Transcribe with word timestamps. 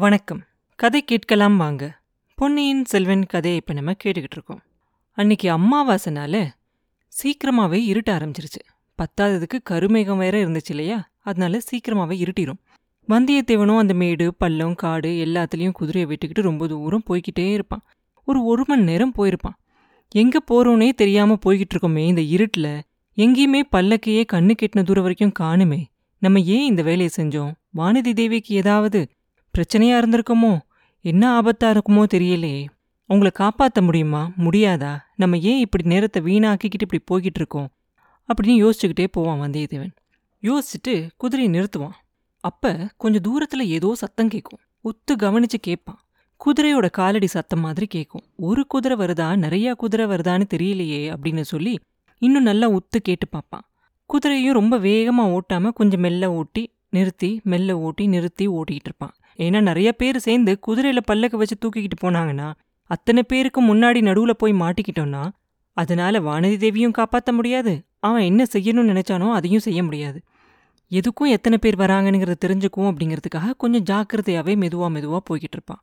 வணக்கம். 0.00 0.42
கதை 0.76 1.04
கேட்கலாம் 1.04 1.56
வாங்க. 1.56 2.00
பொன்னியின் 2.34 2.84
செல்வன் 2.84 3.24
கதையை 3.24 3.60
இப்போ 3.60 3.72
நம்ம 3.72 3.92
கேட்டுக்கிட்டு 4.04 4.30
இருக்கோம். 4.30 4.62
அன்னைக்கு 5.12 5.58
அம்மாவாசைனால 5.58 6.48
சீக்கிரமாவே 7.08 7.72
இருட்ட 7.72 8.16
ஆரம்பிச்சிருச்சு. 8.16 8.62
பத்தாததுக்கு 8.98 9.58
கருமேகம் 9.70 10.18
வேற 10.18 10.44
இருந்துச்சு 10.44 10.68
இல்லையா? 10.68 11.10
அதனால 11.18 11.58
சீக்கிரமாவே 11.58 12.28
இருட்டிரும். 12.28 12.58
வந்தியத்தேவனும் 13.08 13.78
அந்த 13.78 13.94
மேடு 13.94 14.34
பள்ளம் 14.34 14.74
காடு 14.74 15.10
எல்லாத்துலேயும் 15.10 15.72
குதிரையை 15.72 16.10
விட்டுக்கிட்டு 16.10 16.42
ரொம்ப 16.42 16.66
தூரம் 16.66 17.02
போய்கிட்டே 17.10 17.52
இருப்பான். 17.52 17.82
ஒரு 18.24 18.44
ஒரு 18.44 18.64
மணி 18.66 18.82
நேரம் 18.82 19.14
போயிருப்பான். 19.16 19.58
எங்கே 20.08 20.38
போகிறோன்னே 20.50 20.90
தெரியாமல் 20.92 21.38
போய்கிட்டு 21.46 21.74
இருக்கோமே 21.74 22.06
இந்த 22.06 22.20
இருட்டில். 22.20 22.80
எங்கேயுமே 23.16 23.62
பல்லக்கையே 23.72 24.24
கண்ணு 24.32 24.50
கெட்டின 24.62 24.82
தூரம் 24.82 25.02
வரைக்கும் 25.02 25.32
காணுமே. 25.38 25.84
நம்ம 26.18 26.40
ஏன் 26.40 26.66
இந்த 26.66 26.82
வேலையை 26.82 27.08
செஞ்சோம்? 27.16 27.52
வானதி 27.76 28.12
தேவிக்கு 28.12 28.54
ஏதாவது 28.54 29.08
பிரச்சனையா 29.58 29.96
இருந்திருக்குமோ? 30.00 30.60
என்ன 31.00 31.40
ஆபத்தா 31.40 31.64
இருக்குமோ 31.64 32.02
தெரியலையே 32.14 32.66
உங்களை 33.06 33.30
காப்பாற்ற 33.30 33.82
முடியுமா? 33.82 34.30
முடியாதா? 34.38 34.98
நம்ம 35.16 35.38
ஏன் 35.38 35.58
இப்படி 35.58 35.88
நேரத்தை 35.88 36.22
வீணாக்கிக்கிட்டு 36.22 36.86
இப்படி 36.86 37.02
போய்கிட்டு 37.10 37.40
இருக்கோம் 37.40 37.68
அப்படின்னு 38.28 38.70
யோசிச்சுக்கிட்டே 38.70 39.06
போவான் 39.12 39.40
வந்தியத்தேவன். 39.40 39.90
யோசிச்சுட்டு 40.42 41.08
குதிரையை 41.16 41.60
நிறுத்துவான். 41.60 41.96
அப்ப 42.40 42.90
கொஞ்சம் 42.96 43.24
தூரத்துல 43.28 43.58
ஏதோ 43.58 43.94
சத்தம் 43.94 44.28
கேட்கும். 44.28 44.60
உத்து 44.84 45.12
கவனிச்சு 45.18 45.58
கேட்பான். 45.60 46.00
குதிரையோட 46.40 46.90
காலடி 46.90 47.26
சத்தம் 47.26 47.60
மாதிரி 47.60 47.86
கேட்கும். 47.86 48.24
ஒரு 48.36 48.66
குதிரை 48.66 48.96
வருதா? 48.98 49.28
நிறையா 49.44 49.72
குதிரை 49.72 50.06
வருதான்னு 50.06 50.46
தெரியலையே 50.54 51.14
அப்படின்னு 51.14 51.40
சொல்லி 51.40 51.78
இன்னும் 52.18 52.42
நல்லா 52.42 52.70
உத்து 52.70 52.98
கேட்டு 53.02 53.28
பார்ப்பான். 53.28 53.62
குதிரையும் 54.12 54.52
ரொம்ப 54.52 54.78
வேகமா 54.78 55.38
ஓட்டாம 55.38 55.72
கொஞ்சம் 55.72 56.00
மெல்ல 56.00 56.32
ஓட்டி 56.32 56.72
நிறுத்தி 56.90 57.40
மெல்ல 57.44 57.78
ஓட்டி 57.78 58.06
நிறுத்தி 58.06 58.48
ஓட்டிகிட்டு 58.48 58.88
இருப்பான். 58.90 59.14
ஏன்னா 59.38 59.60
நிறைய 59.60 59.88
பேர் 59.92 60.18
சேர்ந்து 60.18 60.52
குதிரையில 60.66 61.00
பல்லக்கு 61.06 61.36
வச்சு 61.36 61.56
தூக்கிக்கிட்டு 61.64 61.98
போனாங்கன்னா 62.04 62.48
அத்தனை 62.90 63.22
பேருக்கு 63.22 63.60
முன்னாடி 63.62 64.00
நடுவுல 64.02 64.30
போய் 64.30 64.54
மாட்டிக்கிட்டோம்னா 64.62 65.24
அதனால 65.76 66.20
வானதி 66.20 66.56
தேவியும் 66.56 66.94
காப்பாற்ற 66.98 67.32
முடியாது. 67.32 67.72
அவன் 68.00 68.22
என்ன 68.22 68.42
செய்யணும்னு 68.52 68.92
நினைச்சானோ 68.92 69.28
அதையும் 69.32 69.64
செய்ய 69.66 69.80
முடியாது. 69.82 70.18
எதுக்கும் 70.90 71.32
எத்தனை 71.36 71.56
பேர் 71.58 71.76
வராங்கனுங்கிறத 71.76 72.36
தெரிஞ்சுக்குவோம் 72.44 72.90
அப்படிங்கிறதுக்காக 72.92 73.54
கொஞ்சம் 73.56 73.84
ஜாக்கிரதையாவே 73.90 74.54
மெதுவா 74.62 74.88
மெதுவா 74.96 75.18
போய்கிட்டு 75.28 75.56
இருப்பான். 75.58 75.80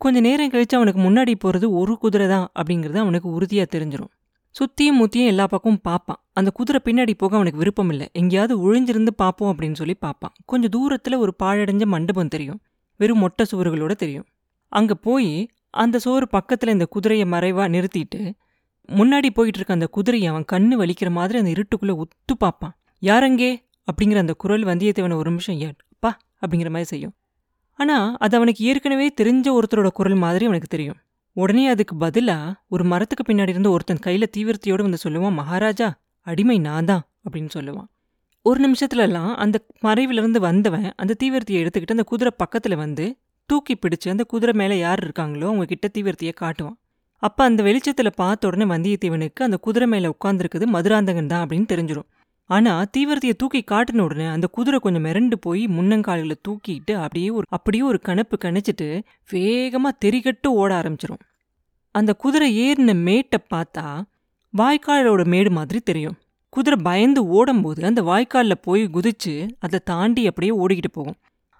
கொஞ்ச 0.00 0.20
நேரம் 0.20 0.52
கழிச்சு 0.52 0.76
அவனுக்கு 0.78 1.00
முன்னாடி 1.00 1.32
போறது 1.44 1.66
ஒரு 1.80 1.94
குதிரை 1.98 2.26
தான் 2.28 2.46
அப்படிங்கிறது 2.58 2.98
அவனுக்கு 3.04 3.28
உறுதியா 3.36 3.64
தெரிஞ்சிடும் 3.74 4.12
சுத்தியும் 4.54 4.98
முத்தியும் 5.00 5.30
எல்லா 5.32 5.44
பக்கமும் 5.44 5.82
பார்ப்பான் 5.82 6.20
அந்த 6.32 6.50
குதிரை 6.50 6.80
பின்னாடி 6.84 7.12
போக 7.18 7.32
அவனுக்கு 7.36 7.58
விருப்பம் 7.58 7.90
இல்லை. 7.90 8.06
எங்கேயாவது 8.12 8.54
ஒழிஞ்சிருந்து 8.64 9.12
பார்ப்போம் 9.16 9.50
அப்படின்னு 9.52 9.78
சொல்லி 9.80 9.96
பார்ப்பான் 10.04 10.34
கொஞ்சம் 10.44 10.72
தூரத்துல 10.76 11.18
ஒரு 11.24 11.34
பாழடைஞ்ச 11.42 11.86
மண்டபம் 11.86 12.32
தெரியும். 12.36 12.60
வெறும் 13.00 13.18
மொட்டை 13.18 13.46
சுவர்களோட 13.52 13.92
தெரியும். 13.92 14.26
அங்க 14.72 14.94
போய் 14.94 15.30
அந்த 15.70 15.98
சோறு 15.98 16.26
பக்கத்துல 16.32 16.68
இந்த 16.68 16.86
குதிரையை 16.86 17.26
மறைவா 17.30 17.64
நிறுத்திட்டு 17.74 18.20
முன்னாடி 18.88 19.28
போயிட்டு 19.30 19.58
இருக்க 19.58 19.72
அந்த 19.72 19.86
குதிரையை 19.86 20.28
அவன் 20.30 20.46
கண்ணு 20.52 20.74
வலிக்கிற 20.82 21.10
மாதிரி 21.10 21.36
அந்த 21.38 21.50
இருட்டுக்குள்ள 21.54 21.94
உத்து 22.02 22.34
பார்ப்பான் 22.38 22.74
யாரங்கே? 23.02 23.50
அப்படிங்கிற 23.88 24.16
அந்த 24.16 24.34
குரல் 24.34 24.64
வந்தியத்தேவனை 24.64 25.16
ஒரு 25.16 25.30
நிமிஷம் 25.30 25.58
ஏன் 25.58 25.76
அப்பா 25.92 26.10
அப்படிங்கிற 26.40 26.70
மாதிரி 26.70 26.84
செய்யும். 26.84 27.14
ஆனா 27.78 28.16
அது 28.18 28.36
அவனுக்கு 28.36 28.64
ஏற்கனவே 28.64 29.06
தெரிஞ்ச 29.20 29.46
ஒருத்தரோட 29.56 29.88
குரல் 29.88 30.14
மாதிரி 30.14 30.44
அவனுக்கு 30.44 30.68
தெரியும். 30.68 30.98
உடனே 31.36 31.64
அதுக்கு 31.68 31.94
பதிலா 32.00 32.36
ஒரு 32.68 32.84
மரத்துக்கு 32.84 33.24
பின்னாடி 33.28 33.48
இருந்து 33.48 33.70
ஒருத்தன் 33.70 34.04
கையில 34.06 34.26
தீவிரத்தையோட 34.36 34.82
வந்து 34.82 35.02
சொல்லுவான் 35.04 35.38
மகாராஜா 35.40 35.88
அடிமை 36.26 36.58
நான் 36.58 36.84
தான் 36.84 37.04
அப்படின்னு 37.24 37.50
சொல்லுவான். 37.54 37.88
ஒரு 38.46 38.58
நிமிஷத்துலலாம் 38.64 39.34
அந்த 39.34 39.56
மறைவிலிருந்து 39.82 40.40
வந்தவன் 40.40 40.92
அந்த 40.96 41.14
தீவிரத்தையை 41.22 41.60
எடுத்துக்கிட்டு 41.62 41.94
அந்த 41.96 42.02
குதிரை 42.02 42.32
பக்கத்துல 42.42 42.76
வந்து 42.76 43.18
தூக்கி 43.46 43.74
பிடிச்சு 43.74 44.08
அந்த 44.08 44.24
குதிரை 44.24 44.54
மேல 44.54 44.74
யார் 44.74 45.00
இருக்காங்களோ 45.04 45.46
அவங்க 45.48 45.64
கிட்ட 45.64 45.86
தீவிரத்தையை 45.94 46.32
காட்டுவான். 46.40 46.76
அப்ப 47.22 47.44
அந்த 47.44 47.60
வெளிச்சத்துல 47.62 48.10
பார்த்த 48.14 48.46
உடனே 48.46 48.66
வந்தியத்தேவனுக்கு 48.74 49.42
அந்த 49.46 49.56
குதிரை 49.56 49.88
மேல 49.88 50.10
உட்காந்துருக்குது 50.14 50.66
மதுராந்தகன் 50.66 51.26
தான் 51.26 51.42
அப்படின்னு 51.46 51.66
தெரிஞ்சிடும் 51.72 52.08
ஆனா 52.50 52.72
தீவிரத்தையை 52.96 53.32
தூக்கி 53.32 53.64
காட்டின 53.70 54.00
உடனே 54.00 54.26
அந்த 54.26 54.46
குதிரை 54.46 54.78
கொஞ்சம் 54.78 55.04
மிரண்டு 55.04 55.36
போய் 55.40 55.66
முன்னங்காலில் 55.66 56.42
தூக்கிட்டு 56.48 56.94
அப்படியே 56.96 57.30
ஒரு 57.30 57.46
அப்படியே 57.48 57.82
ஒரு 57.82 58.00
கணப்பு 58.00 58.38
கணிச்சிட்டு 58.44 58.88
வேகமா 59.30 59.92
தெரிகட்டு 60.04 60.46
ஓட 60.46 60.70
ஆரம்பிச்சிரும். 60.80 61.22
அந்த 61.94 62.12
குதிரை 62.14 62.48
ஏறின 62.64 62.94
மேட்டை 63.02 63.38
பார்த்தா 63.54 63.86
வாய்க்காலோட 64.54 65.24
மேடு 65.24 65.50
மாதிரி 65.50 65.80
தெரியும். 65.80 66.16
குதிரை 66.56 66.78
பயந்து 66.82 67.26
ஓடும்போது 67.26 67.84
அந்த 67.84 68.02
வாய்க்காலில் 68.02 68.62
போய் 68.62 68.82
குதிச்சு 68.84 69.48
அதை 69.58 69.78
தாண்டி 69.84 70.26
அப்படியே 70.26 70.52
ஓடிக்கிட்டு 70.58 70.90
போகும். 70.92 71.16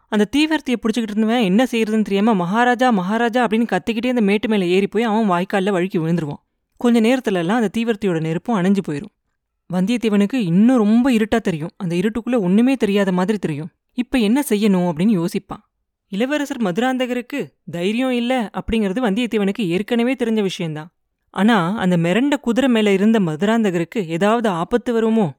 அந்த 0.09 0.25
தீவிரத்தையை 0.37 0.77
பிடிச்சிக்கிட்டு 0.77 1.13
இருந்தவன் 1.13 1.43
என்ன 1.43 1.65
செய்யறதுன்னு 1.65 2.07
தெரியாம 2.09 2.35
மகாராஜா 2.35 2.91
மகாராஜா 2.91 3.47
அப்படின்னு 3.47 3.67
கத்திக்கிட்டே 3.73 4.09
அந்த 4.09 4.21
மேட்டு 4.21 4.49
மேலே 4.49 4.69
ஏறி 4.69 4.87
போய் 4.87 5.03
அவன் 5.03 5.31
வாய்க்காலில் 5.31 5.75
வழுக்கி 5.77 5.99
விழுந்துருவான். 5.99 6.43
கொஞ்ச 6.77 7.01
நேரத்துலலாம் 7.01 7.61
அந்த 7.61 7.71
தீவிரத்தையோட 7.79 8.21
நெருப்பும் 8.21 8.57
அணைஞ்சு 8.57 8.83
போயிடும் 8.89 9.13
வந்தியத்தேவனுக்கு 9.71 10.35
இன்னும் 10.35 10.77
ரொம்ப 10.77 11.11
இருட்டா 11.11 11.39
தெரியும். 11.41 11.71
அந்த 11.77 11.95
இருட்டுக்குள்ள 11.97 12.37
ஒண்ணுமே 12.39 12.75
தெரியாத 12.75 13.13
மாதிரி 13.13 13.39
தெரியும். 13.39 13.71
இப்ப 13.93 14.19
என்ன 14.19 14.43
செய்யணும் 14.49 14.89
அப்படின்னு 14.91 15.15
யோசிப்பான். 15.21 15.63
இளவரசர் 16.13 16.63
மதுராந்தகருக்கு 16.63 17.41
தைரியம் 17.71 18.11
இல்ல 18.11 18.51
அப்படிங்கிறது 18.55 19.01
வந்தியத்தேவனுக்கு 19.07 19.63
ஏற்கனவே 19.75 20.15
தெரிஞ்ச 20.15 20.43
விஷயம்தான். 20.43 20.91
ஆனா 21.37 21.77
அந்த 21.77 21.97
மிரண்ட 21.97 22.35
குதிரை 22.37 22.71
மேல 22.71 22.93
இருந்த 22.93 23.21
மதுராந்தகருக்கு 23.21 24.07
ஏதாவது 24.07 24.49
ஆபத்து 24.49 24.93
வருமோ? 24.93 25.33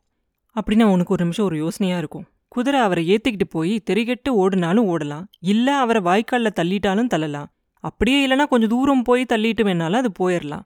அப்படின்னு 0.47 0.81
அவனுக்கு 0.81 1.13
ஒரு 1.13 1.23
நிமிஷம் 1.23 1.45
ஒரு 1.45 1.57
யோசனையா 1.57 1.97
இருக்கும். 1.97 2.25
குதிரை 2.47 2.79
அவரை 2.79 3.03
ஏத்திக்கிட்டு 3.15 3.47
போய் 3.49 3.83
தெரிகட்டு 3.89 4.29
ஓடுனாலும் 4.29 4.87
ஓடலாம். 4.87 5.23
இல்ல 5.39 5.77
அவரை 5.77 6.01
வாய்க்கால்ல 6.01 6.49
தள்ளிட்டாலும் 6.55 7.07
தள்ளலாம். 7.07 7.45
அப்படியே 7.73 8.27
இல்லைனா 8.27 8.45
கொஞ்சம் 8.45 8.69
தூரம் 8.69 9.01
போய் 9.01 9.25
தள்ளிட்டு 9.29 9.63
வேணாலும் 9.63 10.01
அது 10.01 10.11
போயிடலாம் 10.19 10.65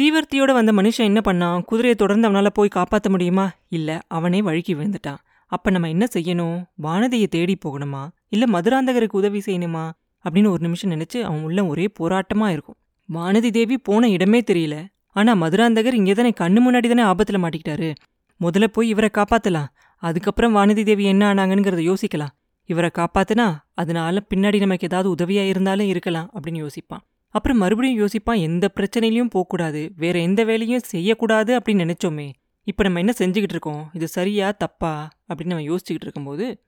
தீவிரத்தியோட 0.00 0.52
வந்த 0.52 0.72
மனுஷன் 0.72 1.08
என்ன 1.10 1.20
பண்ணான்? 1.24 1.62
குதிரையை 1.62 1.94
தொடர்ந்து 1.94 2.28
அவனால 2.28 2.46
போய் 2.48 2.68
காப்பாற்ற 2.68 3.10
முடியுமா? 3.10 3.50
இல்ல 3.68 4.00
அவனே 4.06 4.42
வழுக்கி 4.42 4.74
விழுந்துட்டான். 4.74 5.16
அப்ப 5.46 5.70
நம்ம 5.70 5.88
என்ன 5.88 6.06
செய்யணும்? 6.14 6.64
வானதியை 6.82 7.26
தேடி 7.26 7.58
போகணுமா? 7.64 8.08
இல்ல 8.28 8.60
மதுராந்தகருக்கு 8.60 9.12
உதவி 9.12 9.42
செய்யணுமா? 9.46 9.90
அப்படின்னு 10.24 10.48
ஒரு 10.48 10.58
நிமிஷம் 10.58 10.90
நினைச்சு 10.90 11.20
அவன் 11.22 11.42
உள்ள 11.42 11.66
ஒரே 11.66 11.88
போராட்டமா 12.00 12.48
இருக்கும். 12.48 12.74
வானதி 13.12 13.50
தேவி 13.50 13.78
போன 13.78 14.08
இடமே 14.08 14.40
தெரியல. 14.40 14.86
ஆனா 15.06 15.34
மதுராந்தகர் 15.34 15.92
இங்கே 15.92 16.12
தானே 16.12 16.32
கண்ணு 16.40 16.58
முன்னாடி 16.66 16.94
தானே 16.94 17.02
ஆபத்துல 17.02 17.34
மாட்டிக்கிட்டாரு. 17.34 17.94
முதல்ல 18.40 18.66
போய் 18.66 18.88
இவரை 18.88 19.10
காப்பாத்தலாம். 19.14 19.66
அதுக்கப்புறம் 19.96 20.56
வானதி 20.56 20.84
தேவி 20.84 21.04
என்ன 21.04 21.34
ஆனாங்கங்கிறத 21.34 21.94
யோசிக்கலாம். 21.94 22.28
இவரை 22.64 22.90
காப்பாத்துனா 22.94 23.56
அதனால 23.74 24.22
பின்னாடி 24.34 24.58
நமக்கு 24.58 24.86
ஏதாவது 24.86 25.08
உதவியா 25.14 25.46
இருந்தாலும் 25.46 25.86
இருக்கலாம் 25.86 26.30
அப்படின்னு 26.34 26.66
யோசிப்பான். 26.66 27.04
அப்புறம் 27.28 27.58
மறுபடியும் 27.58 28.06
யோசிப்பான் 28.06 28.40
எந்த 28.40 28.70
பிரச்சனையிலையும் 28.74 29.30
போகக்கூடாது. 29.30 29.92
வேற 29.96 30.18
எந்த 30.18 30.44
வேலையும் 30.44 30.78
செய்யக்கூடாது 30.78 31.58
அப்படின்னு 31.58 31.94
நினைச்சோமே. 31.94 32.32
இப்போ 32.64 32.82
நம்ம 32.82 32.98
என்ன 32.98 33.12
செஞ்சுக்கிட்டு 33.18 33.52
இருக்கோம்? 33.54 33.90
இது 33.92 34.08
சரியா 34.08 34.50
தப்பா? 34.50 35.08
அப்படின்னு 35.28 35.46
நம்ம 35.46 35.64
யோசிச்சுக்கிட்டு 35.64 36.02
இருக்கும்போது 36.02 36.63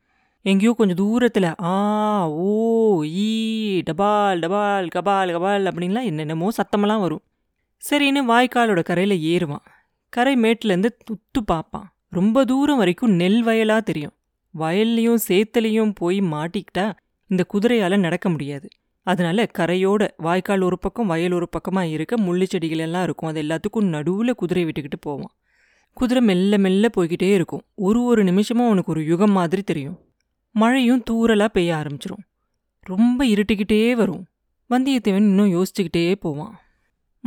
எங்கேயோ 0.51 0.73
கொஞ்சம் 0.73 0.97
தூரத்தில் 0.97 1.55
ஆ 1.61 2.29
ஓ 2.29 3.05
ஈ 3.05 3.31
டபால் 3.81 4.41
டபால் 4.45 4.87
கபால் 4.95 5.33
கபால் 5.37 5.65
அப்படின்லாம் 5.71 6.05
என்னென்னமோ 6.05 6.49
சத்தமெல்லாம் 6.59 7.01
வரும். 7.01 7.23
சரின்னு 7.83 8.21
வாய்க்காலோட 8.33 8.83
கரையில் 8.83 9.17
ஏறுவான். 9.33 9.65
கரை 10.09 10.35
மேட்டிலேருந்து 10.37 10.91
துத்து 11.05 11.41
பார்ப்பான். 11.47 11.89
ரொம்ப 12.11 12.45
தூரம் 12.45 12.77
வரைக்கும் 12.77 13.11
நெல் 13.11 13.43
வயலாக 13.43 13.81
தெரியும். 13.81 14.15
வயல்லையும் 14.59 15.19
சேத்துலையும் 15.29 15.93
போய் 15.95 16.21
மாட்டிக்கிட்டா 16.21 16.93
இந்த 17.27 17.45
குதிரையால் 17.55 17.99
நடக்க 17.99 18.29
முடியாது. 18.29 18.69
அதனால 19.03 19.49
கரையோட 19.59 20.09
வாய்க்கால் 20.17 20.61
ஒரு 20.61 20.79
பக்கம் 20.79 21.07
வயல் 21.07 21.33
ஒரு 21.33 21.49
பக்கமாக 21.49 21.87
இருக்க 21.87 22.17
முள்ளு 22.17 22.43
செடிகள் 22.43 22.79
எல்லாம் 22.79 23.03
இருக்கும். 23.03 23.29
அது 23.29 23.43
எல்லாத்துக்கும் 23.43 23.93
நடுவில் 23.97 24.35
குதிரை 24.35 24.65
விட்டுக்கிட்டு 24.65 25.01
போவான். 25.01 25.35
குதிரை 25.93 26.23
மெல்ல 26.23 26.59
மெல்ல 26.59 26.89
போய்கிட்டே 26.97 27.33
இருக்கும். 27.35 27.63
ஒரு 27.75 28.03
ஒரு 28.03 28.25
நிமிஷமும் 28.25 28.67
அவனுக்கு 28.67 28.93
ஒரு 28.93 29.05
யுகம் 29.05 29.31
மாதிரி 29.31 29.63
தெரியும். 29.63 29.99
மழையும் 30.59 31.03
தூரலாக 31.11 31.49
பெய்ய 31.49 31.75
ஆரம்பிச்சிரும். 31.75 32.25
ரொம்ப 32.81 33.25
இருட்டிக்கிட்டே 33.25 33.93
வரும். 33.93 34.27
வந்தியத்தேவன் 34.71 35.25
இன்னும் 35.29 35.53
யோசிச்சுக்கிட்டே 35.53 36.15
போவான். 36.15 36.59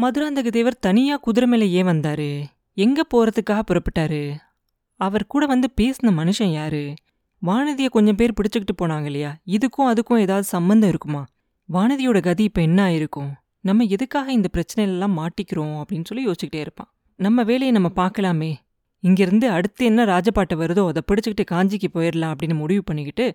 மதுராந்தக 0.01 0.47
தேவர் 0.47 0.79
தனியாக 0.79 1.21
குதிரை 1.21 1.49
மேலே 1.49 1.71
ஏன் 1.71 1.85
வந்தாரு? 1.85 2.45
எங்கே 2.73 3.01
போகிறதுக்காக 3.13 3.61
புறப்பட்டாரு? 3.67 4.35
அவர் 4.95 5.27
கூட 5.27 5.45
வந்து 5.45 5.69
பேசின 5.81 6.07
மனுஷன் 6.07 6.51
யாரு? 6.51 6.93
வானதியை 7.45 7.89
கொஞ்சம் 7.89 8.15
பேர் 8.15 8.33
பிடிச்சிக்கிட்டு 8.41 8.83
போனாங்க 8.83 9.05
இல்லையா? 9.05 9.37
இதுக்கும் 9.45 9.93
அதுக்கும் 9.93 10.19
ஏதாவது 10.19 10.43
சம்மந்தம் 10.43 10.89
இருக்குமா? 10.89 11.25
வானதியோட 11.73 12.21
கதி 12.21 12.43
இப்போ 12.43 12.61
என்ன 12.61 12.89
ஆயிருக்கும்? 12.89 13.31
நம்ம 13.59 13.83
எதுக்காக 13.83 14.31
இந்த 14.31 14.47
பிரச்சனையிலலாம் 14.53 15.17
மாட்டிக்கிறோம் 15.17 15.81
அப்படின்னு 15.81 16.03
சொல்லி 16.03 16.27
யோசிச்சுக்கிட்டே 16.27 16.59
இருப்பான். 16.59 16.93
நம்ம 17.15 17.43
வேலையை 17.43 17.71
நம்ம 17.71 17.91
பார்க்கலாமே. 17.95 18.55
இங்கிருந்து 19.03 19.47
அடுத்து 19.55 19.83
என்ன 19.89 20.05
ராஜபாட்டை 20.05 20.55
வருதோ 20.61 20.83
அதை 20.91 21.01
பிடிச்சிக்கிட்டு 21.09 21.45
காஞ்சிக்கு 21.51 21.89
போயிடலாம் 21.95 22.31
அப்படின்னு 22.33 22.55
முடிவு 22.61 22.83
பண்ணிக்கிட்டு 22.89 23.25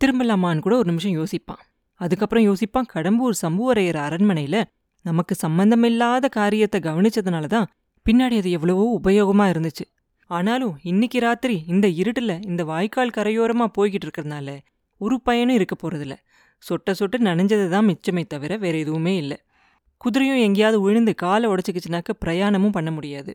திரும்பலாமான்னு 0.00 0.64
கூட 0.66 0.74
ஒரு 0.80 0.88
நிமிஷம் 0.90 1.16
யோசிப்பான். 1.18 1.62
அதுக்கப்புறம் 2.00 2.44
யோசிப்பான் 2.48 2.88
கடம்பூர் 2.94 3.36
சம்புவரையர் 3.42 3.98
அரண்மனையில் 4.06 4.60
நமக்கு 5.04 5.34
சம்பந்தமில்லாத 5.44 6.26
காரியத்தை 6.38 6.78
கவனிச்சதுனால 6.88 7.46
தான் 7.54 7.68
பின்னாடி 8.06 8.36
அது 8.40 8.50
எவ்வளவோ 8.56 8.84
உபயோகமாக 8.98 9.52
இருந்துச்சு. 9.54 9.84
ஆனாலும் 10.30 10.74
இன்னைக்கு 10.90 11.18
ராத்திரி 11.26 11.56
இந்த 11.72 11.86
இருட்டில் 12.00 12.34
இந்த 12.50 12.62
வாய்க்கால் 12.64 13.14
கரையோரமாக 13.16 13.70
போய்கிட்டு 13.76 14.06
இருக்கிறதுனால 14.06 14.56
ஒரு 15.00 15.16
பயனும் 15.28 15.56
இருக்க 15.58 15.74
போகிறதில்ல 15.76 16.16
சொட்ட 16.62 16.90
சொட்டு 16.98 17.16
நனைஞ்சது 17.28 17.64
தான் 17.68 17.88
மிச்சமே 17.90 18.22
தவிர 18.34 18.56
வேறு 18.64 18.78
எதுவுமே 18.84 19.14
இல்லை. 19.22 19.38
குதிரையும் 20.00 20.42
எங்கேயாவது 20.46 20.78
விழுந்து 20.84 21.12
காலை 21.14 21.46
உடச்சிக்கிச்சுனாக்க 21.52 22.12
பிரயாணமும் 22.24 22.76
பண்ண 22.76 22.90
முடியாது. 22.90 23.32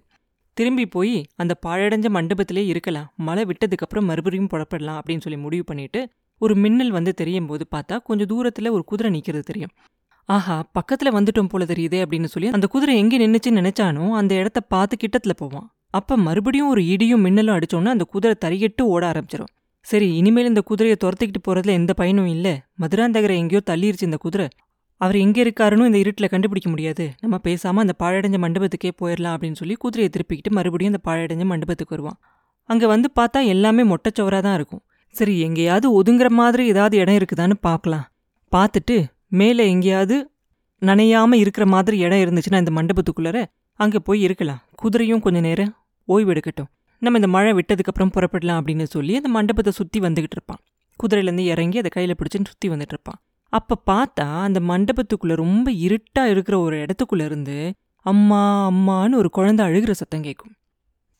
திரும்பி 0.58 0.86
போய் 0.96 1.18
அந்த 1.42 1.54
பாழடைஞ்ச 1.66 2.08
மண்டபத்திலே 2.18 2.64
இருக்கலாம். 2.72 3.08
மழை 3.28 3.44
விட்டதுக்கப்புறம் 3.50 4.08
மறுபடியும் 4.10 4.50
புறப்படலாம் 4.54 4.98
அப்படின்னு 5.00 5.24
சொல்லி 5.26 5.40
முடிவு 5.46 5.66
பண்ணிட்டு 5.70 6.02
ஒரு 6.42 6.54
மின்னல் 6.64 6.96
வந்து 6.98 7.12
தெரியும் 7.22 7.48
போது 7.50 7.64
பார்த்தா 7.76 7.96
கொஞ்சம் 8.08 8.30
தூரத்தில் 8.32 8.74
ஒரு 8.76 8.84
குதிரை 8.92 9.10
நிற்கிறது 9.16 9.46
தெரியும். 9.50 9.74
ஆஹா 10.30 10.56
பக்கத்தில் 10.78 11.16
வந்துட்டோம் 11.18 11.50
போல 11.52 11.66
தெரியுதே 11.66 12.00
அப்படின்னு 12.04 12.30
சொல்லி 12.34 12.48
அந்த 12.58 12.68
குதிரை 12.74 12.96
எங்கே 13.02 13.18
நின்றுச்சுன்னு 13.24 13.62
நினச்சானோ 13.62 14.06
அந்த 14.22 14.34
இடத்த 14.42 14.60
பார்த்து 14.74 14.96
கிட்டத்தில் 15.04 15.40
போவான். 15.42 15.68
அப்போ 15.98 16.14
மறுபடியும் 16.28 16.72
ஒரு 16.74 16.82
இடியும் 16.94 17.24
மின்னலும் 17.26 17.56
அடிச்சோன்னா 17.58 17.94
அந்த 17.96 18.06
குதிரை 18.14 18.36
தறியிட்டு 18.46 18.84
ஓட 18.94 19.04
ஆரம்பிச்சிடும் 19.12 19.52
சரி 19.86 20.08
இனிமேல் 20.20 20.50
இந்த 20.52 20.62
குதிரையை 20.70 20.96
துரத்திக்கிட்டு 21.04 21.42
போகிறதுல 21.48 21.76
எந்த 21.80 21.92
பயனும் 21.94 22.32
இல்லை. 22.36 22.54
மதுராந்தகரை 22.82 23.36
எங்கேயோ 23.42 23.62
தள்ளிருச்சு 23.70 24.08
இந்த 24.10 24.20
குதிரை. 24.26 24.48
அவர் 25.02 25.18
எங்கே 25.24 25.42
இருக்காருன்னு 25.46 25.88
இந்த 25.90 26.00
இருட்டில் 26.04 26.32
கண்டுபிடிக்க 26.34 26.68
முடியாது. 26.74 27.06
நம்ம 27.24 27.36
பேசாமல் 27.48 27.84
அந்த 27.86 27.96
பாழடைஞ்ச 28.04 28.38
மண்டபத்துக்கே 28.46 28.92
போயிடலாம் 29.02 29.36
அப்படின்னு 29.36 29.60
சொல்லி 29.62 29.76
குதிரையை 29.84 30.10
திருப்பிக்கிட்டு 30.16 30.52
மறுபடியும் 30.58 30.94
அந்த 30.94 31.02
பாழடைஞ்ச 31.10 31.46
மண்டபத்துக்கு 31.52 31.96
வருவான். 31.96 32.18
அங்கே 32.70 32.88
வந்து 32.94 33.08
பார்த்தா 33.20 33.42
எல்லாமே 33.54 33.84
மொட்டைச்சவராக 33.92 34.42
தான் 34.48 34.58
இருக்கும். 34.60 34.82
சரி 35.16 35.34
எங்கேயாவது 35.48 35.88
ஒதுங்குற 36.00 36.30
மாதிரி 36.40 36.64
ஏதாவது 36.74 36.96
இடம் 37.02 37.18
இருக்குதான்னு 37.20 37.56
பார்க்கலாம். 37.68 38.06
பார்த்துட்டு 38.52 38.98
மேலே 39.40 39.64
எங்கேயாவது 39.74 40.16
நனையாமல் 40.82 41.42
இருக்கிற 41.44 41.66
மாதிரி 41.76 41.98
இடம் 42.06 42.24
இருந்துச்சுன்னா 42.24 42.60
இந்த 42.64 42.74
மண்டபத்துக்குள்ளார 42.80 43.38
அங்கே 43.80 44.00
போய் 44.08 44.20
இருக்கலாம். 44.28 44.62
குதிரையும் 44.82 45.24
கொஞ்சம் 45.26 45.46
நேரம் 45.50 45.72
ஓய்வு 46.08 46.32
எடுக்கட்டும். 46.34 46.70
நம்ம 47.02 47.20
இந்த 47.20 47.30
மழை 47.36 47.52
விட்டதுக்கப்புறம் 47.58 48.12
புறப்படலாம் 48.16 48.60
அப்படின்னு 48.60 48.86
சொல்லி 48.96 49.14
அந்த 49.20 49.30
மண்டபத்தை 49.38 49.72
சுற்றி 49.80 50.00
வந்துக்கிட்டு 50.06 50.38
இருப்பான். 50.38 50.62
குதிரையிலேருந்து 51.00 51.46
இறங்கி 51.54 51.78
அதை 51.82 51.90
கையில் 51.96 52.18
பிடிச்சின்னு 52.20 52.50
சுற்றி 52.52 52.68
வந்துட்டு 52.74 52.94
இருப்பான். 52.96 53.20
அப்போ 53.50 53.76
பார்த்தா 53.92 54.28
அந்த 54.42 54.60
மண்டபத்துக்குள்ளே 54.60 55.36
ரொம்ப 55.36 55.72
இருட்டாக 55.72 56.30
இருக்கிற 56.30 56.60
ஒரு 56.60 56.78
இடத்துக்குள்ள 56.78 57.26
இருந்து 57.26 57.74
அம்மா 58.02 58.70
அம்மான்னு 58.72 59.16
ஒரு 59.16 59.30
குழந்தை 59.30 59.66
அழுகிற 59.66 59.92
சத்தம் 59.92 60.22
கேட்கும் 60.22 60.56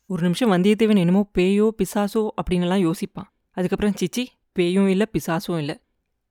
ஒரு 0.06 0.22
நிமிஷம் 0.22 0.52
வந்தியத்தேவன் 0.52 0.96
என்னமோ 0.96 1.30
பேயோ 1.38 1.68
பிசாசோ 1.78 2.28
அப்படின்லாம் 2.40 2.84
யோசிப்பான். 2.86 3.28
அதுக்கப்புறம் 3.52 3.94
சிச்சி 4.00 4.26
பேயும் 4.52 4.88
இல்லை 4.88 5.06
பிசாசும் 5.12 5.58
இல்லை. 5.58 5.80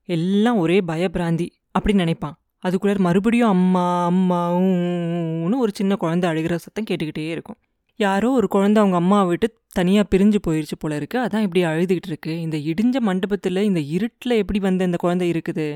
எல்லாம் 0.05 0.57
ஒரே 0.57 0.79
பயபிராந்தி 0.79 1.47
அப்படின்னு 1.79 1.93
நினைப்பான். 1.93 2.37
அதுக்குள்ளே 2.57 2.95
மறுபடியும் 2.97 3.49
அம்மா 3.49 4.09
அம்மாவும்னு 4.09 5.57
ஒரு 5.57 5.71
சின்ன 5.73 5.95
குழந்தை 5.95 6.29
அழுகிற 6.29 6.55
சத்தம் 6.55 6.87
கேட்டுக்கிட்டே 6.89 7.29
இருக்கும். 7.29 7.55
யாரோ 7.95 8.31
ஒரு 8.31 8.47
குழந்தை 8.47 8.81
அவங்க 8.81 8.97
அம்மாவை 8.97 9.27
விட்டு 9.27 9.47
தனியாக 9.69 10.17
பிரிஞ்சு 10.17 10.39
போயிடுச்சு 10.47 10.77
போல 10.79 10.95
இருக்கு. 10.95 11.19
அதான் 11.19 11.41
இப்படி 11.41 11.63
அழுதுகிட்டு 11.63 12.09
இருக்கு. 12.11 12.41
இந்த 12.41 12.57
இடிஞ்ச 12.57 12.99
மண்டபத்தில் 12.99 13.55
இந்த 13.55 13.79
இருட்டில் 13.79 14.35
எப்படி 14.37 14.59
வந்து 14.59 14.85
இந்த 14.85 14.97
குழந்தை 14.97 15.31
இருக்குது? 15.31 15.67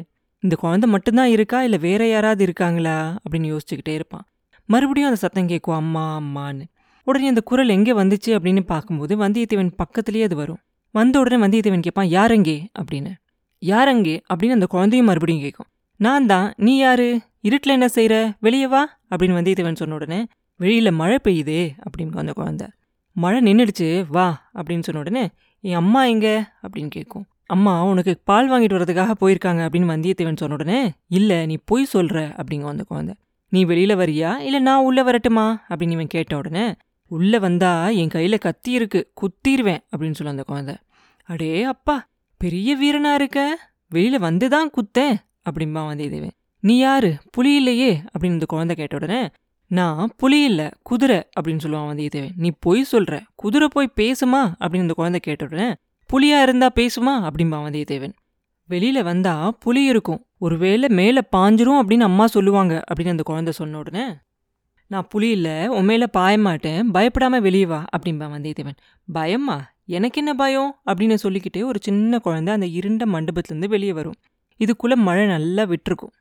இந்த 0.41 0.55
குழந்தை 0.55 0.89
மட்டும்தான் 0.89 1.27
இருக்கா? 1.27 1.63
இல்லை 1.63 1.79
வேற 1.79 2.07
யாராவது 2.07 2.43
இருக்காங்களா? 2.43 3.17
அப்படின்னு 3.29 3.57
யோசிச்சுக்கிட்டே 3.57 3.93
இருப்பான். 3.93 4.23
மறுபடியும் 4.65 5.09
அந்த 5.09 5.21
சத்தம் 5.21 5.47
கேட்கும் 5.47 5.75
அம்மா 5.75 6.19
அம்மான்னு. 6.19 6.63
உடனே 7.03 7.27
அந்த 7.27 7.41
குரல் 7.41 7.69
எங்கே 7.69 7.91
வந்துச்சு 7.91 8.25
அப்படின்னு 8.25 8.59
பார்க்கும்போது 8.59 9.17
வந்தியத்தேவன் 9.17 9.73
பக்கத்துலேயே 9.77 10.23
அது 10.23 10.35
வரும். 10.35 10.57
வந்த 10.91 11.19
உடனே 11.19 11.45
வந்தியத்தேவன் 11.45 11.79
கேட்பான் 11.79 12.07
யாரெங்கே 12.07 12.65
அப்படின்னு. 12.79 13.11
யாரெங்கே 13.65 14.19
அப்படின்னு 14.33 14.51
அந்த 14.51 14.65
குழந்தையும் 14.65 15.07
மறுபடியும் 15.07 15.41
கேட்கும். 15.41 15.65
நான் 15.95 16.25
தான். 16.25 16.53
நீ 16.57 16.77
யாரு? 16.77 17.21
இருட்டில் 17.41 17.71
என்ன 17.71 17.87
செய்கிற 17.87 18.33
வெளியே 18.39 18.67
வா. 18.67 18.99
அப்படின்னு 19.09 19.37
வந்தியத்தேவன் 19.39 19.75
சொன்ன 19.75 19.93
உடனே 19.93 20.25
வெளியில் 20.55 20.91
மழை 20.91 21.17
பெய்யுதே 21.23 21.71
அப்படின்னு 21.83 22.17
அந்த 22.17 22.33
குழந்தை. 22.33 22.67
மழை 23.11 23.41
நின்றுடுச்சு 23.41 24.05
வா 24.07 24.51
அப்படின்னு 24.55 24.79
சொன்ன 24.79 25.01
உடனே 25.01 25.29
என் 25.59 25.75
அம்மா 25.75 26.05
எங்கே? 26.05 26.39
அப்படின்னு 26.39 26.87
கேட்கும். 26.87 27.25
அம்மா 27.51 27.83
உனக்கு 27.83 28.19
பால் 28.23 28.49
வாங்கிட்டு 28.51 28.75
வரதுக்காக 28.77 29.11
போயிருக்காங்க 29.21 29.61
அப்படின்னு 29.61 29.91
வந்தியத்தேவன் 29.91 30.37
சொன்ன 30.37 30.53
உடனே 30.53 30.91
இல்லை 31.07 31.45
நீ 31.45 31.57
பொய் 31.65 31.85
சொல்கிற 31.85 32.27
அப்படிங்க 32.27 32.65
அந்த 32.65 32.83
குழந்தை. 32.83 33.15
நீ 33.49 33.63
வெளியில் 33.63 33.95
வரியா? 33.95 34.37
இல்லை 34.37 34.59
நான் 34.59 34.83
உள்ளே 34.83 35.03
வரட்டுமா? 35.03 35.65
அப்படின்னு 35.69 35.91
இவன் 35.91 36.07
கேட்ட 36.07 36.37
உடனே 36.37 36.73
உள்ளே 37.07 37.39
வந்தா 37.39 37.89
என் 37.89 38.09
கையில் 38.09 38.37
கத்தி 38.37 38.71
இருக்கு 38.71 39.11
குத்திடுவேன் 39.21 39.77
அப்படின்னு 39.97 40.11
சொல்ல 40.11 40.29
அந்த 40.29 40.43
குழந்தை. 40.43 40.75
அடே 41.25 41.63
அப்பா 41.63 42.07
பெரிய 42.37 42.77
வீரனா 42.77 43.13
இருக்க? 43.13 43.59
வெளியில் 43.89 44.19
வந்து 44.19 44.49
தான் 44.49 44.69
குத்தேன் 44.69 45.15
அப்படின்பா 45.49 45.81
வந்தியத்தேவன். 45.91 46.37
நீ 46.59 46.77
யாரு? 46.77 47.17
புலி 47.31 47.55
இல்லையே? 47.55 48.01
அப்படின்னு 48.19 48.25
இந்த 48.25 48.45
குழந்தை 48.45 48.75
கேட்ட 48.75 48.95
உடனே 48.95 49.29
நான் 49.67 50.11
புலி 50.17 50.43
இல்லை 50.43 50.69
குதிரை 50.81 51.23
அப்படின்னு 51.39 51.59
சொல்லுவான் 51.65 51.91
வந்தியத்தேவன். 51.91 52.31
நீ 52.35 52.51
பொய் 52.59 52.83
சொல்கிற 52.83 53.21
குதிரை 53.35 53.67
போய் 53.71 53.93
பேசுமா? 53.95 54.51
அப்படின்னு 54.59 54.75
இந்த 54.75 54.93
குழந்தை 54.93 55.19
கேட்ட 55.19 55.45
உடனே 55.45 55.75
புலியா 56.11 56.41
இருந்தா 56.41 56.71
பேசுமா? 56.75 57.29
அப்படிம்பா 57.29 57.65
வந்தியத்தேவன். 57.67 58.13
வெளியில 58.69 59.03
வந்தா 59.03 59.51
புலி 59.51 59.85
இருக்கும். 59.85 60.25
ஒருவேளை 60.37 60.89
மேலே 60.89 61.19
பாஞ்சிரும் 61.35 61.81
அப்படின்னு 61.81 61.99
அம்மா 61.99 62.27
சொல்லுவாங்க 62.27 62.83
அப்படின்னு 62.91 63.09
அந்த 63.09 63.23
குழந்தை 63.23 63.53
சொன்ன 63.53 63.77
உடனே. 63.77 64.13
நான் 64.87 65.07
புலியில் 65.07 65.67
உன் 65.67 65.85
மேலே 65.85 66.07
பாய 66.07 66.37
மாட்டேன் 66.37 66.91
வெளியே 67.41 67.65
வா 67.65 67.85
அப்படின்பா 67.97 68.09
வந்தியத்தேவன். 68.09 68.75
பயமா 69.13 69.69
எனக்கு 69.85 70.17
என்ன 70.17 70.33
பயம்? 70.33 70.75
அப்படின்னு 70.85 71.13
சொல்லிக்கிட்டே 71.13 71.63
ஒரு 71.63 71.79
சின்ன 71.81 72.19
குழந்தை 72.19 72.53
அந்த 72.53 72.65
இருண்ட 72.65 73.05
மண்டபத்துலேருந்து 73.05 73.67
வெளியே 73.67 73.93
வரும். 73.93 74.13
இதுக்குள்ளே 74.59 74.95
மழை 74.95 75.25
நல்லா 75.25 75.63
விட்டுருக்கும். 75.63 76.13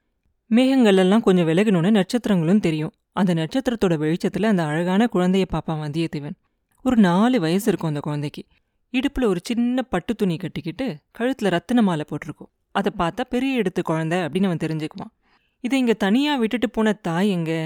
மேகங்கள் 0.46 0.96
எல்லாம் 0.96 1.22
கொஞ்சம் 1.22 1.48
விலகினோன்னு 1.48 2.02
நட்சத்திரங்களும் 2.02 2.60
தெரியும். 2.60 2.92
அந்த 3.12 3.34
நட்சத்திரத்தோட 3.34 3.96
வெளிச்சத்தில் 3.96 4.42
அந்த 4.42 4.64
அழகான 4.64 5.08
குழந்தைய 5.12 5.44
பார்ப்பான் 5.48 5.90
வந்தியத்தேவன். 5.90 6.34
ஒரு 6.82 6.96
நாலு 6.96 7.40
வயசு 7.40 7.68
இருக்கும் 7.68 7.88
அந்த 7.88 8.00
குழந்தைக்கு. 8.00 8.44
இடுப்பில் 8.92 9.24
ஒரு 9.24 9.40
சின்ன 9.42 9.82
பட்டு 9.82 10.14
துணி 10.14 10.36
கட்டிக்கிட்டு 10.36 10.86
கழுத்தில் 11.10 11.50
ரத்தின 11.50 11.82
மாலை 11.82 12.04
போட்டிருக்கும். 12.08 12.50
அதை 12.72 12.92
பார்த்தா 12.98 13.20
பெரிய 13.28 13.62
இடத்து 13.62 13.82
குழந்தை 13.82 14.18
அப்படின்னு 14.18 14.48
அவன் 14.50 14.62
தெரிஞ்சுக்குவான். 14.64 15.12
இதை 15.60 15.78
இங்கே 15.78 15.94
தனியாக 15.94 16.38
விட்டுட்டு 16.38 16.70
போன 16.70 16.92
தாய் 16.92 17.28
எங்கே? 17.28 17.60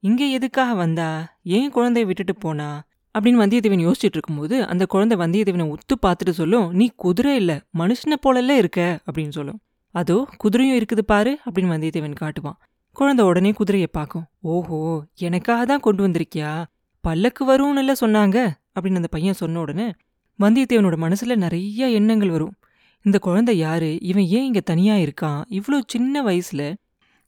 இங்கே 0.00 0.30
எதுக்காக 0.30 0.74
வந்தா? 0.74 1.08
ஏன் 1.42 1.72
குழந்தைய 1.72 2.04
விட்டுட்டு 2.06 2.34
போனா? 2.36 2.68
அப்படின்னு 3.14 3.42
வந்தியத்தேவன் 3.42 3.84
யோசிச்சுட்டு 3.86 4.16
இருக்கும்போது 4.18 4.56
அந்த 4.66 4.86
குழந்தை 4.86 5.16
வந்தியத்தேவனை 5.18 5.66
உத்து 5.74 5.94
பார்த்துட்டு 6.06 6.30
சொல்லும் 6.30 6.66
நீ 6.70 6.86
குதிரை 6.96 7.34
இல்லை 7.36 7.56
மனுஷனை 7.78 8.16
போலல்ல 8.26 8.56
இருக்க 8.56 8.80
அப்படின்னு 9.06 9.28
சொல்லும். 9.28 9.60
அதோ 9.94 10.16
குதிரையும் 10.44 10.78
இருக்குது 10.78 11.02
பாரு 11.12 11.38
அப்படின்னு 11.44 11.74
வந்தியத்தேவன் 11.74 12.18
காட்டுவான். 12.22 12.58
குழந்தை 12.96 13.22
உடனே 13.24 13.50
குதிரையை 13.52 13.88
பார்க்கும். 13.92 14.26
ஓஹோ 14.40 14.78
எனக்காக 15.14 15.64
தான் 15.64 15.80
கொண்டு 15.80 16.02
வந்திருக்கியா? 16.06 16.50
பல்லக்கு 17.04 17.42
வரும்னு 17.52 17.94
சொன்னாங்க 18.04 18.38
அப்படின்னு 18.74 19.00
அந்த 19.02 19.10
பையன் 19.10 19.40
சொன்ன 19.42 19.60
உடனே 19.60 19.86
வந்தியத்தேவனோட 20.40 20.96
மனசில் 20.96 21.38
நிறைய 21.38 21.88
எண்ணங்கள் 21.88 22.30
வரும். 22.30 22.54
இந்த 23.02 23.18
குழந்தை 23.18 23.58
யாரு? 23.58 24.00
இவன் 24.00 24.24
ஏன் 24.24 24.44
இங்கே 24.44 24.60
தனியாக 24.60 25.00
இருக்கான்? 25.00 25.40
இவ்வளோ 25.50 25.80
சின்ன 25.86 26.22
வயசில் 26.22 26.76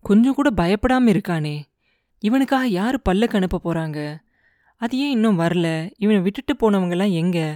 கொஞ்சம் 0.01 0.35
கூட 0.35 0.51
பயப்படாமல் 0.51 1.15
இருக்கானே. 1.15 1.63
இவனுக்காக 2.21 2.67
யார் 2.67 3.03
பல்லக்கு 3.03 3.37
அனுப்ப 3.37 3.61
போகிறாங்க 3.65 4.17
அது 4.77 4.99
ஏன் 4.99 5.11
இன்னும் 5.11 5.39
வரல? 5.39 5.93
இவனை 5.99 6.21
விட்டுட்டு 6.21 6.55
போனவங்கெல்லாம் 6.55 7.13
எங்கே? 7.13 7.47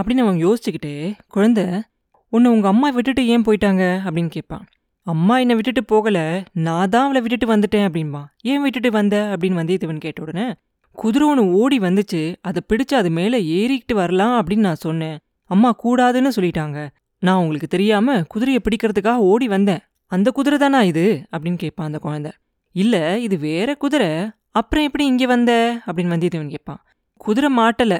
அப்படின்னு 0.00 0.18
அவன் 0.18 0.44
யோசிச்சுக்கிட்டே 0.44 1.14
குழந்த 1.34 1.82
உன்னை 2.28 2.50
உங்கள் 2.50 2.70
அம்மா 2.70 2.88
விட்டுட்டு 2.88 3.26
ஏன் 3.26 3.42
போயிட்டாங்க? 3.42 3.84
அப்படின்னு 4.06 4.28
கேட்பான். 4.28 4.66
அம்மா 5.02 5.38
என்னை 5.38 5.54
விட்டுட்டு 5.54 5.82
போகலை. 5.94 6.44
நான் 6.52 6.88
தான் 6.88 7.02
அவளை 7.02 7.20
விட்டுட்டு 7.20 7.56
வந்துட்டேன் 7.56 7.80
அப்படின்பா. 7.80 8.24
ஏன் 8.40 8.62
விட்டுட்டு 8.62 8.90
வந்த? 8.90 9.36
அப்படின்னு 9.38 9.60
வந்தியத்தேவன் 9.60 9.98
கேட்ட 9.98 10.22
உடனே 10.22 10.54
குதிரை 11.00 11.28
ஒன்று 11.28 11.52
ஓடி 11.52 11.78
வந்துச்சு. 11.78 12.36
அதை 12.40 12.62
பிடிச்சு 12.68 12.94
அது 12.94 13.10
மேலே 13.10 13.42
ஏறிக்கிட்டு 13.42 13.94
வரலாம் 13.94 14.46
அப்படின்னு 14.46 14.58
நான் 14.58 14.74
சொன்னேன். 14.74 15.18
அம்மா 15.44 15.76
கூடாதுன்னு 15.84 16.28
சொல்லிட்டாங்க. 16.36 16.88
நான் 17.18 17.36
உங்களுக்கு 17.36 17.66
தெரியாம 17.66 18.22
குதிரையை 18.22 18.62
பிடிக்கிறதுக்காக 18.64 19.14
ஓடி 19.14 19.48
வந்தேன். 19.48 19.78
அந்த 20.06 20.30
குதிரை 20.30 20.58
தானா 20.58 20.82
இது? 20.82 21.26
அப்படின்னு 21.32 21.56
கேட்பான் 21.56 21.86
அந்த 21.86 21.98
குழந்தை. 21.98 22.32
இல்ல 22.72 23.18
இது 23.18 23.38
வேற 23.38 23.74
குதிரை. 23.74 24.30
அப்புறம் 24.50 24.84
எப்படி 24.84 25.06
இங்கே 25.06 25.26
வந்த? 25.26 25.80
அப்படின்னு 25.86 26.16
வந்தியத்தேவன் 26.16 26.48
கேட்பான். 26.48 26.84
குதிரை 27.16 27.56
மாட்டல. 27.56 27.98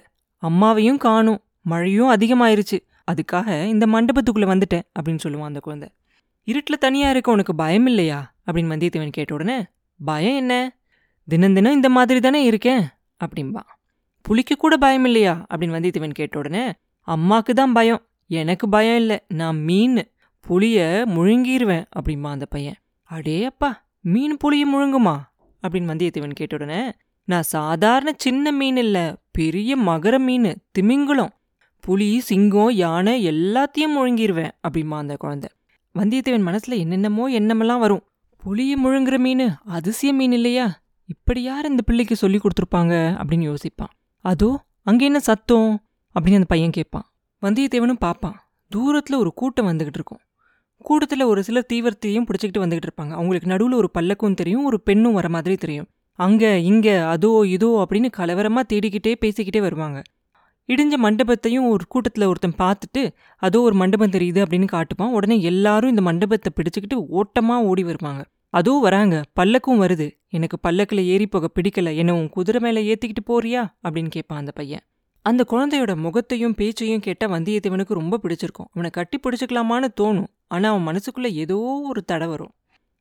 அம்மாவையும் 0.49 0.97
காணும். 0.97 1.41
மழையும் 1.63 2.11
அதிகமாயிருச்சு. 2.11 2.79
அதுக்காக 3.13 3.65
இந்த 3.65 3.87
மண்டபத்துக்குள்ள 3.87 4.39
வந்துட்டேன் 4.39 4.83
அப்படின்னு 5.01 5.19
சொல்லுவான் 5.29 5.45
அந்த 5.45 5.61
குழந்தை. 5.61 5.89
இருட்டில் 6.45 6.79
தனியா 6.79 7.11
இருக்க 7.11 7.33
உனக்கு 7.33 7.55
பயம் 7.55 7.87
இல்லையா 7.87 8.35
அப்படின்னு 8.47 8.51
வந்தியத்தேவன் 8.55 9.11
கேட்ட 9.11 9.35
உடனே 9.35 9.65
பயம் 10.05 10.37
என்ன? 10.37 10.78
தினம் 11.29 11.55
தினம் 11.55 11.73
இந்த 11.73 11.89
மாதிரி 11.89 12.21
தானே 12.21 12.45
இருக்கேன்? 12.45 12.87
அப்படின்பா 13.25 13.61
புளிக்கு 14.29 14.57
கூட 14.59 14.77
பயம் 14.77 15.05
இல்லையா? 15.05 15.47
அப்படின்னு 15.51 15.75
வந்தியத்தேவன் 15.77 16.11
கேட்ட 16.11 16.39
உடனே 16.39 16.73
அம்மாக்கு 17.07 17.51
தான் 17.51 17.73
பயம். 17.73 18.07
எனக்கு 18.27 18.69
பயம் 18.69 18.97
இல்லை. 18.97 19.19
நான் 19.29 19.63
மீன். 19.63 20.09
புளிய 20.41 21.05
முழுங்கிருவேன் 21.09 21.85
அப்படின்பா 21.97 22.27
அந்த 22.27 22.47
பையன். 22.47 22.75
அடே 23.03 23.45
அப்பா 23.45 23.87
மீன் 24.01 24.37
புளிய 24.37 24.67
முழுங்குமா? 24.69 25.17
அப்படின்னு 25.63 25.91
வந்தியத்தேவன் 25.93 26.33
கேட்ட 26.33 26.57
உடனே 26.57 26.93
நான் 27.25 27.43
சாதாரண 27.43 28.13
சின்ன 28.17 28.53
மீன் 28.53 28.77
இல்லை. 28.77 29.15
பெரிய 29.31 29.77
மகர 29.77 30.19
மீன் 30.19 30.63
திமிங்குளம். 30.79 31.31
புலி 31.81 32.21
சிங்கம் 32.21 32.71
யானை 32.71 33.29
எல்லாத்தையும் 33.29 33.97
முழுங்கிருவேன் 33.97 34.51
அப்படிமா 34.69 34.97
அந்த 34.97 35.17
குழந்தை. 35.17 35.51
வந்தியத்தேவன் 35.99 36.47
மனசுல 36.49 36.79
என்னென்னமோ 36.79 37.27
எண்ணமெல்லாம் 37.27 37.81
வரும். 37.81 38.05
புளிய 38.37 38.79
முழுங்குற 38.79 39.19
மீன் 39.19 39.55
அதிசய 39.65 40.13
மீன் 40.13 40.33
இல்லையா? 40.33 40.81
இப்படி 41.09 41.43
யார் 41.43 41.65
இந்த 41.65 41.83
பிள்ளைக்கு 41.83 42.17
சொல்லி 42.17 42.39
கொடுத்துருப்பாங்க 42.39 42.95
அப்படின்னு 43.21 43.45
யோசிப்பான். 43.51 43.93
அதோ 44.25 44.49
அங்கே 44.83 45.05
என்ன 45.05 45.19
சத்தம்? 45.19 45.71
அப்படின்னு 46.15 46.35
அந்த 46.35 46.45
பையன் 46.45 46.71
கேட்பான். 46.71 47.07
வந்தியத்தேவனும் 47.43 48.01
பார்ப்பான். 48.01 48.37
தூரத்தில் 48.71 49.17
ஒரு 49.17 49.31
கூட்டம் 49.35 49.69
வந்துக்கிட்டு 49.71 50.01
இருக்கும். 50.01 50.21
கூட்டத்தில் 50.77 51.25
ஒரு 51.25 51.41
சிலர் 51.43 51.69
தீவிரத்தையும் 51.73 52.27
பிடிச்சிக்கிட்டு 52.27 52.65
வந்துகிட்டு 52.65 52.89
இருப்பாங்க. 52.89 53.13
அவங்களுக்கு 53.13 53.49
நடுவில் 53.49 53.73
ஒரு 53.73 53.89
பல்லக்கும் 53.95 54.35
தெரியும் 54.35 54.65
ஒரு 54.65 54.79
பெண்ணும் 54.81 55.13
வர 55.13 55.29
மாதிரி 55.29 55.57
தெரியும். 55.57 55.89
அங்கே 56.19 56.65
இங்கே 56.65 56.95
அதோ 57.15 57.45
இதோ 57.45 57.71
அப்படின்னு 57.83 58.09
கலவரமாக 58.13 58.67
தேடிக்கிட்டே 58.73 59.15
பேசிக்கிட்டே 59.21 59.61
வருவாங்க. 59.61 60.03
இடிஞ்ச 60.69 60.95
மண்டபத்தையும் 60.99 61.69
ஒரு 61.69 61.85
கூட்டத்தில் 61.89 62.27
ஒருத்தன் 62.27 62.59
பார்த்துட்டு 62.59 63.03
அதோ 63.43 63.61
ஒரு 63.61 63.75
மண்டபம் 63.75 64.15
தெரியுது 64.17 64.41
அப்படின்னு 64.45 64.69
காட்டுப்பான் 64.73 65.11
உடனே 65.11 65.37
எல்லாரும் 65.41 65.91
இந்த 65.91 66.03
மண்டபத்தை 66.03 66.51
பிடிச்சிக்கிட்டு 66.57 66.99
ஓட்டமாக 67.09 67.65
ஓடி 67.65 67.85
வருவாங்க. 67.85 68.23
அதோ 68.51 68.79
வராங்க. 68.81 69.23
பல்லக்கும் 69.41 69.81
வருது. 69.81 70.19
எனக்கு 70.29 70.59
பல்லக்கில் 70.59 71.05
ஏறி 71.05 71.27
போக 71.27 71.49
பிடிக்கல. 71.55 71.97
என்ன 71.97 72.15
உன் 72.15 72.29
குதிரை 72.29 72.61
மேலே 72.61 72.95
ஏற்றிக்கிட்டு 72.95 73.31
போறியா? 73.31 73.63
அப்படின்னு 73.85 74.09
கேட்பான் 74.09 74.39
அந்த 74.39 74.53
பையன். 74.53 74.81
அந்த 75.23 75.45
குழந்தையோட 75.49 75.97
முகத்தையும் 75.97 76.55
பேச்சையும் 76.55 77.01
கேட்ட 77.01 77.27
வந்தியத்தேவனுக்கு 77.27 77.93
ரொம்ப 77.93 78.19
பிடிச்சிருக்கும். 78.23 78.69
அவனை 78.73 78.91
கட்டி 78.91 79.19
பிடிச்சிக்கலாமான்னு 79.19 79.89
தோணும். 80.01 80.27
ஆனால் 80.47 80.79
அவன் 80.79 80.87
மனசுக்குள்ளே 80.87 81.33
ஏதோ 81.33 81.83
ஒரு 81.85 82.05
தடை 82.05 82.27
வரும். 82.27 82.55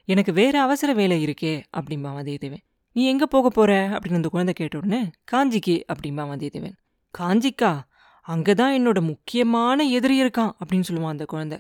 எனக்கு 0.04 0.34
வேற 0.34 0.62
அவசர 0.62 0.94
வேலை 0.94 1.26
இருக்கே 1.26 1.64
அப்படிம்பா 1.78 2.12
வந்தியத்தேவன். 2.20 2.66
நீ 2.92 3.08
எங்கே 3.08 3.26
போக 3.30 3.50
போற? 3.50 3.88
அப்படின்னு 3.88 4.14
அந்த 4.14 4.28
குழந்தை 4.30 4.54
கேட்ட 4.54 4.78
உடனே 4.78 5.10
காஞ்சிக்கு 5.32 5.84
அப்படிம்பா 5.94 6.24
வந்தியத்தேவன். 6.34 6.76
காஞ்சிக்கா? 7.18 7.80
அங்கே 8.22 8.54
தான் 8.54 8.74
என்னோட 8.74 9.02
முக்கியமான 9.02 9.84
எதிரி 9.84 10.24
இருக்கான் 10.24 10.52
அப்படின்னு 10.60 10.84
சொல்லுவான் 10.90 11.08
அந்த 11.08 11.26
குழந்தை. 11.26 11.58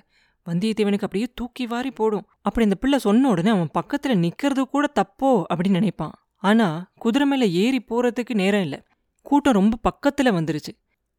வந்தியத்தேவனுக்கு 0.48 1.08
அப்படியே 1.08 1.28
தூக்கி 1.36 1.66
வாரி 1.66 1.92
போடும். 1.92 2.26
அப்படி 2.42 2.66
அந்த 2.68 2.78
பிள்ளை 2.82 2.98
சொன்ன 3.00 3.30
உடனே 3.30 3.50
அவன் 3.50 3.72
பக்கத்தில் 3.72 4.22
நிற்கிறது 4.24 4.64
கூட 4.68 4.86
தப்போ 5.00 5.30
அப்படின்னு 5.52 5.80
நினைப்பான். 5.80 6.16
ஆனால் 6.44 6.78
குதிரை 6.96 7.26
மேலே 7.28 7.48
ஏறி 7.64 7.80
போறதுக்கு 7.90 8.34
நேரம் 8.34 8.62
இல்லை. 8.62 8.80
கூட்டம் 9.26 9.58
ரொம்ப 9.60 9.76
பக்கத்தில் 9.82 10.36
வந்துருச்சு. 10.38 10.74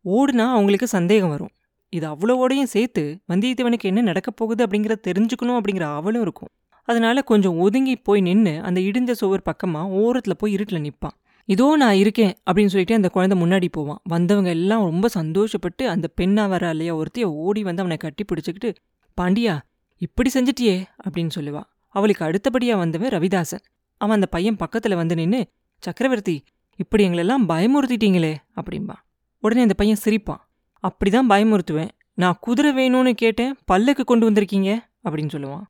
ஓடுனா 0.05 0.45
அவங்களுக்கு 0.57 0.87
சந்தேகம் 0.87 1.29
வரும். 1.29 1.53
இது 1.93 2.07
அவ்வளவோடையும் 2.09 2.73
சேர்த்து 2.75 3.03
வந்தியத்தேவனுக்கு 3.33 3.91
என்ன 3.91 4.01
நடக்கப் 4.01 4.37
போகுது 4.37 4.67
அப்படிங்கிறத 4.67 5.05
தெரிஞ்சுக்கணும் 5.09 5.59
அப்படிங்கிற 5.59 5.87
அவளும் 5.99 6.23
இருக்கும். 6.23 6.51
அதனால 6.89 7.23
கொஞ்சம் 7.23 7.57
ஒதுங்கி 7.59 7.95
போய் 7.97 8.21
நின்று 8.21 8.53
அந்த 8.61 8.79
இடிஞ்ச 8.81 9.13
சுவர் 9.13 9.43
பக்கமாக 9.43 9.97
ஓரத்தில் 10.03 10.41
போய் 10.41 10.55
இருட்டில் 10.57 10.85
நிற்பான் 10.87 11.17
இதோ 11.49 11.67
நான் 11.77 11.95
இருக்கேன் 11.95 12.33
அப்படின்னு 12.47 12.73
சொல்லிட்டு 12.73 12.95
அந்த 12.95 13.09
குழந்தை 13.09 13.37
முன்னாடி 13.43 13.69
போவான். 13.73 14.01
வந்தவங்க 14.05 14.51
எல்லாம் 14.51 14.83
ரொம்ப 14.85 15.07
சந்தோஷப்பட்டு 15.15 15.85
அந்த 15.87 16.07
பெண்ணா 16.21 16.45
வர 16.49 16.71
இல்லையா 16.71 16.95
ஒருத்தைய 16.97 17.27
ஓடி 17.45 17.63
வந்து 17.63 17.83
அவனை 17.83 17.97
கட்டி 17.97 18.25
பிடிச்சிக்கிட்டு 18.25 18.71
பாண்டியா 19.21 19.55
இப்படி 20.03 20.31
செஞ்சிட்டியே 20.35 20.77
அப்படின்னு 21.05 21.35
சொல்லுவா. 21.37 21.63
அவளுக்கு 21.95 22.25
அடுத்தபடியா 22.25 22.77
வந்தவன் 22.77 23.13
ரவிதாசன். 23.17 23.65
அவன் 24.01 24.17
அந்த 24.19 24.29
பையன் 24.35 24.61
பக்கத்துல 24.65 24.95
வந்து 24.95 25.15
நின்று 25.15 25.41
சக்கரவர்த்தி 25.79 26.37
இப்படி 26.79 27.03
எங்களெல்லாம் 27.09 27.49
பயமுறுத்திட்டீங்களே 27.49 28.35
அப்படின்பா 28.61 28.97
உடனே 29.43 29.63
அந்த 29.63 29.75
பையன் 29.75 30.03
சிரிப்பான். 30.05 30.43
அப்படிதான் 30.83 31.31
பயமுறுத்துவேன். 31.33 31.91
நான் 32.15 32.39
குதிரை 32.41 32.71
வேணும்னு 32.75 33.13
கேட்டேன் 33.13 33.53
பல்லுக்கு 33.73 34.05
கொண்டு 34.05 34.31
வந்திருக்கீங்க 34.31 34.71
அப்படின்னு 35.05 35.35
சொல்லுவான். 35.35 35.67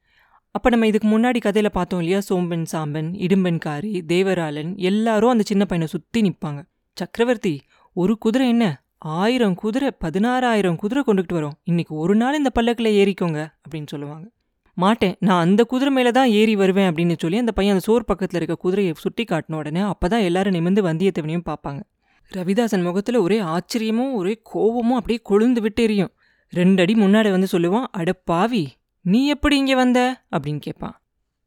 அப்போ 0.51 0.69
நம்ம 0.69 0.87
இதுக்கு 0.87 1.09
முன்னாடி 1.09 1.41
கதையில் 1.41 1.71
பார்த்தோம் 1.73 2.01
இல்லையா 2.01 2.21
சோம்பன் 2.29 2.65
சாம்பன் 2.73 3.09
இடும்பன்காரி 3.25 3.91
தேவராளன் 4.13 4.71
எல்லாரும் 4.91 5.31
அந்த 5.31 5.45
சின்ன 5.47 5.65
பையனை 5.65 5.91
சுற்றி 5.95 6.21
நிற்பாங்க 6.21 6.61
சக்கரவர்த்தி 6.95 7.55
ஒரு 7.93 8.19
குதிரை 8.19 8.49
என்ன? 8.49 8.67
ஆயிரம் 9.03 9.55
குதிரை 9.55 9.89
பதினாறாயிரம் 10.05 10.77
குதிரை 10.77 11.03
கொண்டுகிட்டு 11.07 11.37
வரோம். 11.39 11.55
இன்னைக்கு 11.65 11.95
ஒரு 11.95 12.15
நாள் 12.15 12.35
இந்த 12.35 12.51
பல்லக்கில் 12.51 12.97
ஏறிக்கோங்க 13.01 13.41
அப்படின்னு 13.63 13.87
சொல்லுவாங்க. 13.87 14.27
மாட்டேன். 14.75 15.17
நான் 15.19 15.41
அந்த 15.41 15.65
குதிரை 15.65 15.93
மேலே 15.93 16.11
தான் 16.11 16.31
ஏறி 16.31 16.57
வருவேன் 16.57 16.89
அப்படின்னு 16.91 17.15
சொல்லி 17.19 17.39
அந்த 17.39 17.53
பையன் 17.53 17.75
அந்த 17.75 17.85
சோர் 17.87 18.05
பக்கத்தில் 18.05 18.39
இருக்க 18.41 18.55
குதிரையை 18.55 18.95
சுட்டி 18.97 19.25
காட்டின 19.25 19.55
உடனே 19.55 19.81
அப்போ 19.81 20.09
தான் 20.09 20.21
எல்லாரும் 20.21 20.55
நிமிந்து 20.55 20.83
வந்தியத்தேவனையும் 20.83 21.47
பார்ப்பாங்க. 21.51 21.81
ரவிதாசன் 22.33 22.83
முகத்தில் 22.83 23.17
ஒரே 23.17 23.39
ஆச்சரியமும் 23.41 24.13
ஒரே 24.13 24.41
கோபமும் 24.43 24.97
அப்படியே 24.97 25.21
கொழுந்து 25.31 25.61
விட்டு 25.61 25.83
எரியும் 25.83 26.13
ரெண்டு 26.49 26.83
அடி 26.83 26.95
முன்னாடி 26.95 27.31
வந்து 27.31 27.49
சொல்லுவான் 27.53 27.87
அட 27.91 28.13
பாவி 28.13 28.65
நீ 29.05 29.27
எப்படி 29.27 29.57
இங்கே 29.57 29.75
வந்த? 29.75 30.25
அப்படின்னு 30.37 30.59
கேட்பான் 30.59 30.97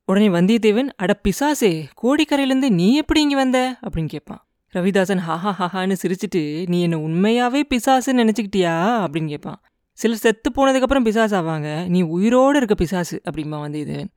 உடனே 0.05 0.29
வந்தியத்தேவன் 0.29 0.89
அட 0.96 1.20
பிசாசே 1.24 1.72
கோடிக்கரையிலேருந்து 2.03 2.70
நீ 2.70 2.96
எப்படி 2.96 3.22
இங்கே 3.22 3.36
வந்த? 3.36 3.60
அப்படின்னு 3.81 4.08
கேட்பான் 4.08 4.41
ரவிதாசன் 4.75 5.20
ஹாஹா 5.28 5.51
ஹாஹான்னு 5.60 5.96
சிரிச்சிட்டு 6.01 6.68
நீ 6.68 6.82
என்னை 6.82 7.00
உண்மையாவே 7.00 7.62
பிசாசுன்னு 7.70 8.22
நினச்சிக்கிட்டியா? 8.22 8.75
அப்படின்னு 9.06 9.28
கேட்பான் 9.28 9.62
சிலர் 9.92 10.18
செத்து 10.18 10.51
போனதுக்கப்புறம் 10.51 11.04
பிசாசு 11.04 11.42
ஆவாங்க. 11.42 11.88
நீ 11.88 12.01
உயிரோடு 12.01 12.58
இருக்க 12.58 12.75
பிசாசு 12.75 13.22
அப்படிம்பா 13.32 13.75
இது. 13.75 14.08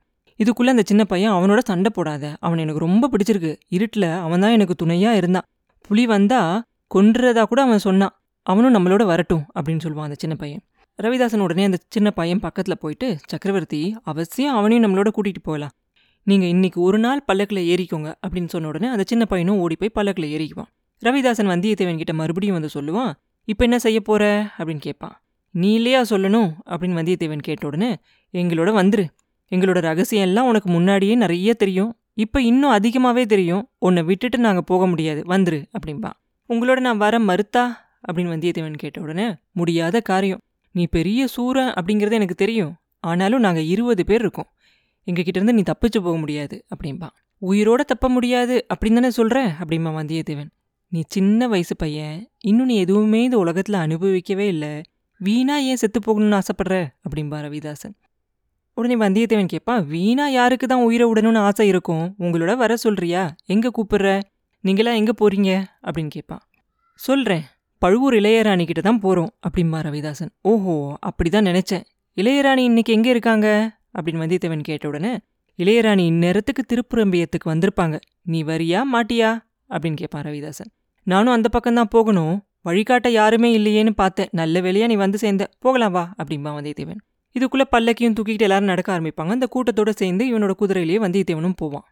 இதுக்குள்ளே 0.43 0.67
அந்த 0.67 0.81
சின்ன 0.85 1.03
பையன் 1.03 1.31
அவனோட 1.31 1.57
சண்டை 1.63 1.91
போடாத. 1.93 2.37
அவன் 2.39 2.57
எனக்கு 2.57 2.79
ரொம்ப 2.79 3.09
பிடிச்சிருக்கு. 3.11 3.55
இருட்டில் 3.67 4.03
அவன் 4.03 4.39
தான் 4.39 4.51
எனக்கு 4.51 4.75
துணையாக 4.75 5.17
இருந்தான். 5.17 5.45
புலி 5.81 6.05
வந்தா 6.05 6.63
கொன்றதா 6.95 7.43
கூட 7.43 7.61
அவன் 7.61 7.77
சொன்னான். 7.77 8.21
அவனும் 8.43 8.75
நம்மளோட 8.75 9.05
வரட்டும் 9.05 9.45
அப்படின்னு 9.59 9.79
சொல்லுவான் 9.83 10.07
அந்த 10.07 10.15
சின்ன 10.17 10.35
பையன். 10.35 10.61
ரவிதாசன் 11.03 11.39
உடனே 11.39 11.63
அந்த 11.63 11.77
சின்ன 11.89 12.11
பையன் 12.11 12.39
பக்கத்தில் 12.39 12.77
போயிட்டு 12.79 13.17
சக்கரவர்த்தி 13.27 13.97
அவசியம் 14.03 14.55
அவனையும் 14.55 14.85
நம்மளோட 14.85 15.07
கூட்டிகிட்டு 15.15 15.43
போகலாம். 15.43 15.71
நீங்கள் 16.25 16.49
இன்னைக்கு 16.49 16.81
ஒரு 16.81 16.99
நாள் 16.99 17.23
பல்லக்கில் 17.23 17.75
ஏறிக்கோங்க 17.75 18.13
அப்படின்னு 18.27 18.47
சொன்ன 18.47 18.67
உடனே 18.67 18.87
அந்த 18.87 19.03
சின்ன 19.07 19.25
பையனும் 19.25 19.59
ஓடி 19.59 19.75
போய் 19.75 19.89
பல்லக்கில் 19.89 20.37
ஏறிக்குவான். 20.37 20.71
ரவிதாசன் 21.05 21.49
வந்தியத்தேவன் 21.49 21.95
கிட்ட 21.95 22.13
மறுபடியும் 22.13 22.61
வந்து 22.61 22.81
சொல்லுவான் 22.81 23.13
இப்போ 23.43 23.63
என்ன 23.63 23.79
செய்ய 23.79 24.01
போகிற 24.01 24.49
அப்படின்னு 24.57 24.79
கேட்பான். 24.79 25.21
நீ 25.51 25.73
இல்லையா 25.73 26.01
சொல்லணும்? 26.01 26.53
அப்படின்னு 26.65 26.97
வந்தியத்தேவன் 26.99 27.37
கேட்ட 27.37 27.67
உடனே 27.67 27.95
எங்களோட 28.33 28.69
வந்துரு. 28.81 29.05
எங்களோட 29.51 29.79
ரகசியம் 29.79 30.25
எல்லாம் 30.25 30.47
உனக்கு 30.47 30.69
முன்னாடியே 30.69 31.15
நிறைய 31.15 31.53
தெரியும். 31.53 31.97
இப்போ 32.13 32.41
இன்னும் 32.41 32.69
அதிகமாகவே 32.69 33.25
தெரியும். 33.25 33.69
உன்னை 33.77 34.03
விட்டுட்டு 34.03 34.37
நாங்கள் 34.37 34.63
போக 34.65 34.87
முடியாது. 34.87 35.23
வந்துரு 35.27 35.63
அப்படின்பா 35.77 36.11
உங்களோட 36.49 36.79
நான் 36.79 36.97
வர 36.97 37.19
மறுத்தா? 37.19 37.65
அப்படின்னு 38.07 38.33
வந்தியத்தேவன் 38.33 38.77
கேட்ட 38.77 39.01
உடனே 39.01 39.35
முடியாத 39.51 40.01
காரியம். 40.01 40.41
நீ 40.71 40.87
பெரிய 40.87 41.27
சூரன் 41.27 41.73
அப்படிங்கிறது 41.73 42.11
எனக்கு 42.11 42.35
தெரியும். 42.35 42.75
ஆனாலும் 42.99 43.39
நாங்கள் 43.39 43.63
இருபது 43.63 44.05
பேர் 44.05 44.19
இருக்கோம். 44.19 44.49
எங்ககிட்ட 45.07 45.39
இருந்து 45.39 45.53
நீ 45.53 45.63
தப்பிச்சு 45.71 45.99
போக 45.99 46.15
முடியாது 46.17 46.65
அப்படிம்பான் 46.73 47.15
உயிரோட 47.41 47.81
தப்ப 47.81 48.09
முடியாது 48.09 48.65
அப்படின்னு 48.73 48.99
தானே 48.99 49.09
சொல்கிற 49.09 49.39
அப்படிமா 49.61 49.91
வந்தியத்தேவன். 49.99 50.49
நீ 50.91 51.01
சின்ன 51.07 51.47
வயசு 51.47 51.75
பையன் 51.75 52.17
இன்னும் 52.39 52.65
நீ 52.65 52.75
எதுவுமே 52.77 53.23
இந்த 53.23 53.37
உலகத்தில் 53.37 53.75
அனுபவிக்கவே 53.75 54.45
இல்லை. 54.53 54.73
வீணா 55.19 55.55
ஏன் 55.57 55.75
செத்து 55.75 55.99
போகணும்னு 55.99 56.37
ஆசைப்படுற? 56.39 56.75
அப்படின்பா 57.05 57.37
ரவிதாசன். 57.45 57.95
உடனே 58.73 58.95
வந்தியத்தேவன் 58.95 59.51
கேட்பான் 59.53 59.83
வீணா 59.85 60.27
யாருக்கு 60.27 60.67
தான் 60.67 60.81
உயிரை 60.81 61.05
விடணும்னு 61.09 61.41
ஆசை 61.47 61.67
இருக்கும்? 61.67 62.15
உங்களோட 62.19 62.53
வர 62.55 62.75
சொல்றியா? 62.75 63.23
எங்கே 63.45 63.69
கூப்பிடுற? 63.77 64.09
நீங்களாம் 64.63 64.99
எங்கே 65.01 65.13
போறீங்க? 65.21 65.51
அப்படின்னு 65.87 66.07
கேட்பான் 66.07 66.43
சொல்கிறேன் 66.99 67.45
பழுவூர் 67.81 68.13
இளையராணி 68.13 68.65
கிட்ட 68.65 68.81
தான் 68.81 68.99
போகிறோம் 68.99 69.31
அப்படிம்பா 69.47 69.79
ரவிதாசன். 69.87 70.31
ஓஹோ 70.41 70.75
அப்படி 70.99 71.29
தான் 71.29 71.45
நினச்சேன். 71.45 71.83
இளையராணி 72.17 72.63
இன்னைக்கு 72.63 72.93
எங்கே 72.93 73.09
இருக்காங்க? 73.09 73.47
அப்படின்னு 73.95 74.15
வந்தியத்தேவன் 74.15 74.61
கேட்ட 74.61 74.87
உடனே 74.87 75.19
இளையராணி 75.57 76.11
இந்நேரத்துக்கு 76.11 76.65
திருப்புரம்பியத்துக்கு 76.73 77.45
வந்திருப்பாங்க. 77.45 77.99
நீ 78.21 78.43
வரியா 78.43 78.81
மாட்டியா? 78.93 79.37
அப்படின்னு 79.69 79.93
கேட்பான் 79.93 80.23
ரவிதாசன். 80.23 80.71
நானும் 81.03 81.33
அந்த 81.33 81.49
பக்கம்தான் 81.53 81.89
போகணும். 81.89 82.43
வழிகாட்ட 82.61 83.09
யாருமே 83.09 83.57
இல்லையேன்னு 83.57 83.89
பார்த்தேன். 83.89 84.27
நல்ல 84.31 84.61
வேலையா 84.61 84.87
நீ 84.87 84.95
வந்து 84.95 85.17
சேர்ந்த. 85.17 85.49
போகலாம் 85.59 85.91
வா 85.91 86.13
அப்படிம்பா 86.23 86.57
வந்தியத்தேவன் 86.57 86.95
இதுக்குள்ளே 87.39 87.61
பல்லக்கியும் 87.71 88.15
தூக்கிட்டு 88.19 88.37
எல்லாரும் 88.37 88.65
நடக்க 88.65 88.99
ஆரம்பிப்பாங்க. 88.99 89.29
அந்த 89.29 89.47
கூட்டத்தோட 89.55 89.89
சேர்ந்து 89.89 90.25
இவனோட 90.25 90.51
குதிரையிலேயே 90.51 90.97
வந்தியத்தேவனும் 90.97 91.53
போவான். 91.55 91.83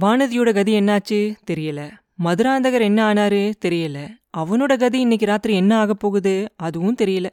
வானதியோட 0.00 0.54
கதி 0.54 0.80
என்னாச்சு? 0.80 1.34
தெரியல. 1.50 1.90
மதுராந்தகர் 2.24 2.80
என்ன 2.80 3.12
ஆனாரு? 3.12 3.52
தெரியல. 3.64 4.08
அவனோட 4.36 4.78
கதி 4.78 5.00
இன்னைக்கு 5.00 5.26
ராத்திரி 5.26 5.54
என்ன 5.54 5.78
ஆக 5.78 5.94
போகுது? 5.94 6.52
அதுவும் 6.56 6.96
தெரியல. 7.02 7.26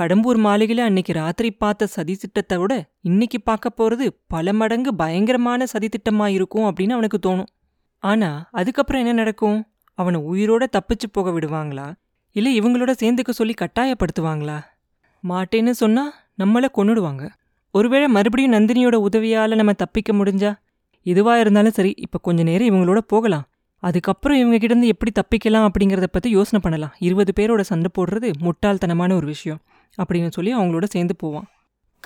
கடம்பூர் 0.00 0.36
மாளிகையில் 0.36 0.84
அன்னைக்கு 0.84 1.12
ராத்திரி 1.12 1.50
பார்த்த 1.50 1.86
சதி 1.86 2.14
திட்டத்தை 2.14 2.58
விட 2.58 2.72
இன்னைக்கு 3.00 3.40
பார்க்க 3.40 3.68
போறது 3.76 4.06
பல 4.26 4.52
மடங்கு 4.52 4.94
பயங்கரமான 4.94 5.66
சதி 5.66 5.88
திட்டமா 5.88 6.26
இருக்கும் 6.26 6.62
அப்படின்னு 6.62 6.90
அவனுக்கு 6.90 7.18
தோணும். 7.26 7.46
ஆனா 7.98 8.48
அதுக்கப்புறம் 8.50 9.02
என்ன 9.02 9.12
நடக்கும்? 9.12 9.66
அவனை 9.94 10.20
உயிரோட 10.20 10.64
தப்பிச்சு 10.72 11.08
போக 11.12 11.30
விடுவாங்களா? 11.30 11.86
இல்லை 12.32 12.60
இவங்களோட 12.60 12.92
சேர்ந்துக்க 13.02 13.30
சொல்லி 13.30 13.54
கட்டாயப்படுத்துவாங்களா? 13.58 14.58
மாட்டேன்னு 15.24 15.70
சொன்னா 15.70 16.04
நம்மள 16.38 16.68
கொன்னுடுவாங்க. 16.74 17.28
ஒருவேளை 17.70 18.08
மறுபடியும் 18.08 18.52
நந்தினியோட 18.52 18.98
உதவியால 19.08 19.54
நம்ம 19.54 19.72
தப்பிக்க 19.72 20.12
முடிஞ்சா? 20.12 20.52
எதுவா 21.04 21.34
இருந்தாலும் 21.38 21.72
சரி 21.72 21.94
இப்ப 21.96 22.18
கொஞ்ச 22.18 22.42
நேரம் 22.42 22.68
இவங்களோட 22.68 22.98
போகலாம். 23.06 23.46
அதுக்கப்புறம் 23.82 24.38
இவங்க 24.38 24.58
கிட்ட 24.58 24.74
இருந்து 24.74 24.86
எப்படி 24.86 25.10
தப்பிக்கலாம் 25.14 25.66
அப்படிங்கிறத 25.68 26.06
பத்தி 26.10 26.28
யோசனை 26.30 26.60
பண்ணலாம். 26.62 26.94
இருபது 26.98 27.32
பேரோட 27.40 27.60
சண்டை 27.60 27.90
போடுறது 27.98 28.28
முட்டாள்தனமான 28.40 29.12
ஒரு 29.12 29.26
விஷயம். 29.26 29.60
அப்படின்னு 29.98 30.30
சொல்லி 30.30 30.56
அவங்களோட 30.56 30.84
சேர்ந்து 30.84 31.16
போவான். 31.16 31.48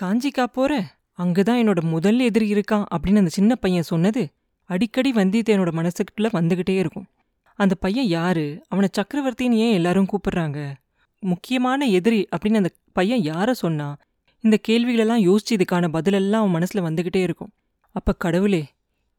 காஞ்சிக்கா 0.01 0.45
போற? 0.45 0.99
அங்கதான் 1.19 1.61
என்னோட 1.63 1.81
முதல் 1.81 2.19
எதிரி 2.19 2.53
இருக்கான் 2.53 2.85
அப்படின்னு 2.95 3.17
அந்த 3.17 3.29
சின்ன 3.29 3.55
பையன் 3.55 3.83
சொன்னது 3.83 4.31
அடிக்கடி 4.65 5.13
வந்தியத்தேனோட 5.13 5.71
மனசுக்குள்ள 5.73 6.23
வந்துகிட்டே 6.23 6.79
இருக்கும். 6.79 7.07
அந்த 7.55 7.75
பையன் 7.75 8.07
யாரு? 8.07 8.65
அவனை 8.69 8.89
சக்கரவர்த்தின்னு 8.93 9.53
ஏன் 9.53 9.73
எல்லாரும் 9.73 10.07
கூப்பிடுறாங்க? 10.07 10.73
முக்கியமான 11.21 11.87
எதிரி 11.87 12.29
அப்படின்னு 12.37 12.57
அந்த 12.57 12.71
பையன் 12.93 13.23
யாரை 13.23 13.55
சொன்னா 13.55 13.97
இந்த 14.41 14.59
கேள்விகளெல்லாம் 14.69 15.23
யோசிச்சு 15.23 15.55
இதுக்கான 15.55 15.89
பதிலெல்லாம் 15.89 16.33
அவன் 16.33 16.51
மனசில் 16.51 16.83
வந்துகிட்டே 16.83 17.23
இருக்கும். 17.23 17.51
அப்போ 17.93 18.13
கடவுளே 18.13 18.69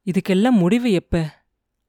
இதுக்கெல்லாம் 0.06 0.51
முடிவு 0.51 0.92
எப்போ? 0.92 1.44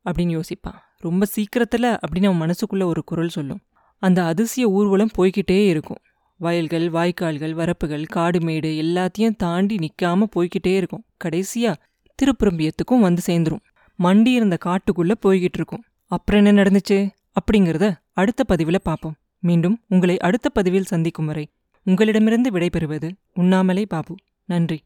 அப்படின்னு 0.04 0.40
யோசிப்பான். 0.40 0.78
ரொம்ப 0.96 1.26
சீக்கிரத்துல 1.36 1.98
அப்படின்னு 2.08 2.32
அவன் 2.32 2.50
மனசுக்குள்ள 2.50 2.84
ஒரு 2.84 3.04
குரல் 3.04 3.28
சொல்லும். 3.28 3.60
அந்த 3.98 4.24
அதிசய 4.24 4.68
ஊர்வலம் 4.68 5.10
போய்கிட்டே 5.18 5.68
இருக்கும். 5.68 5.98
வயல்கள் 6.42 6.86
வாய்க்கால்கள் 6.90 7.52
வரப்புகள் 7.52 8.06
காடு 8.06 8.40
மேடு 8.40 8.68
எல்லாத்தையும் 8.82 9.36
தாண்டி 9.36 9.76
நிற்காம 9.76 10.22
போய்கிட்டே 10.36 10.74
இருக்கும். 10.76 11.04
கடைசியா 11.24 11.74
திருப்புரம்பியத்துக்கும் 12.18 13.00
வந்து 13.00 13.22
சேர்ந்துரும். 13.26 13.62
மண்டி 13.98 14.26
இருந்த 14.26 14.58
காட்டுக்குள்ள 14.64 15.14
போய்கிட்டு 15.26 15.58
இருக்கும். 15.58 15.84
அப்புறம் 16.06 16.44
என்ன 16.44 16.62
நடந்துச்சு? 16.62 17.08
அப்படிங்கிறத 17.36 17.92
அடுத்த 18.12 18.44
பதிவில் 18.44 18.82
பார்ப்போம் 18.82 19.14
மீண்டும் 19.38 19.76
உங்களை 19.88 20.18
அடுத்த 20.18 20.48
பதிவில் 20.48 20.90
சந்திக்கும் 20.92 21.26
வரை 21.26 21.44
உங்களிடமிருந்து 21.86 22.50
விடைபெறுவது 22.50 23.10
உண்ணாமலே 23.34 23.86
பாபு. 23.86 24.14
நன்றி. 24.44 24.78